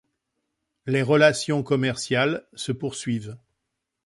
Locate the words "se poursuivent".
2.55-3.37